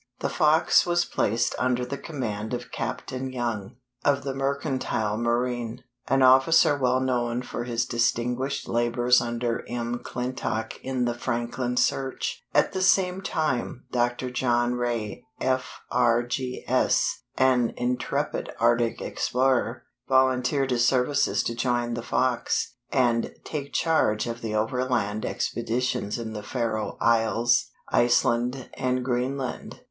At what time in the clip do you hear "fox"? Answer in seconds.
0.29-0.83, 22.01-22.73